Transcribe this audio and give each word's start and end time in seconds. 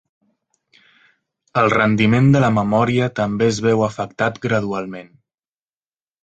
El 1.61 1.69
rendiment 1.73 2.31
de 2.35 2.41
la 2.45 2.49
memòria 2.55 3.11
també 3.21 3.47
es 3.51 3.61
veu 3.67 3.85
afectat 3.89 4.41
gradualment. 4.49 5.15